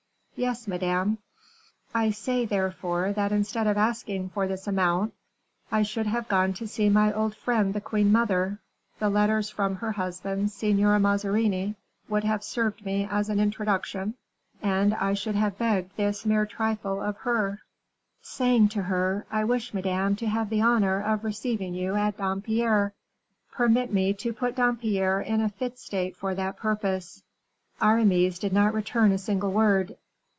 "Yes, 0.33 0.67
madame." 0.67 1.19
"I 1.93 2.09
say, 2.09 2.45
therefore, 2.47 3.13
that 3.13 3.31
instead 3.31 3.67
of 3.67 3.77
asking 3.77 4.29
for 4.29 4.47
this 4.47 4.65
amount, 4.65 5.13
I 5.71 5.83
should 5.83 6.07
have 6.07 6.27
gone 6.27 6.53
to 6.53 6.67
see 6.67 6.89
my 6.89 7.13
old 7.13 7.35
friend 7.35 7.75
the 7.75 7.79
queen 7.81 8.11
mother; 8.11 8.57
the 8.97 9.09
letters 9.09 9.51
from 9.51 9.75
her 9.75 9.91
husband, 9.91 10.49
Signor 10.49 10.97
Mazarini, 10.97 11.75
would 12.09 12.23
have 12.23 12.43
served 12.43 12.83
me 12.83 13.07
as 13.11 13.29
an 13.29 13.39
introduction, 13.39 14.15
and 14.63 14.95
I 14.95 15.13
should 15.13 15.35
have 15.35 15.59
begged 15.59 15.95
this 15.95 16.25
mere 16.25 16.47
trifle 16.47 16.99
of 17.03 17.17
her, 17.17 17.61
saying 18.23 18.69
to 18.69 18.81
her, 18.81 19.27
'I 19.29 19.43
wish, 19.43 19.75
madame, 19.75 20.15
to 20.15 20.25
have 20.25 20.49
the 20.49 20.61
honor 20.63 21.03
of 21.03 21.23
receiving 21.23 21.75
you 21.75 21.93
at 21.93 22.17
Dampierre. 22.17 22.93
Permit 23.51 23.93
me 23.93 24.11
to 24.15 24.33
put 24.33 24.55
Dampierre 24.55 25.21
in 25.21 25.39
a 25.39 25.49
fit 25.49 25.77
state 25.77 26.17
for 26.17 26.33
that 26.33 26.57
purpose.'" 26.57 27.21
Aramis 27.79 28.39
did 28.39 28.53
not 28.53 28.73
return 28.73 29.11
a 29.11 29.19
single 29.19 29.51
word. 29.51 29.97